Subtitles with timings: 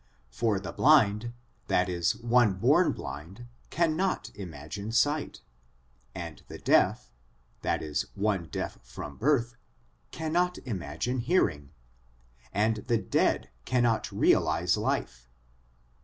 [0.31, 1.31] for the blind,
[1.67, 5.41] that is one born blind, cannot imagine sight;
[6.15, 7.11] and the deaf,
[7.61, 9.57] that is one deaf from birth,
[10.09, 11.69] cannot imagine hearing;
[12.51, 15.29] and the dead 1 cannot realise life.